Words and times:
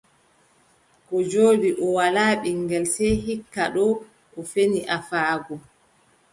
Koo 1.05 1.19
jooɗi, 1.31 1.69
o 1.83 1.85
walaa 1.97 2.33
ɓiŋngel, 2.41 2.85
sey 2.95 3.13
hikka 3.25 3.63
doo 3.73 3.93
o 4.37 4.39
feni 4.51 4.79
afaago. 4.95 5.55